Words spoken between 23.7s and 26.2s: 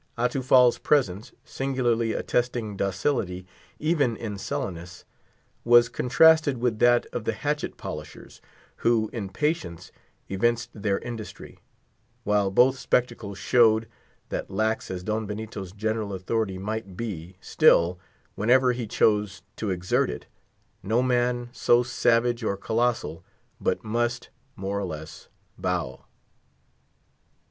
must, more or less, bow.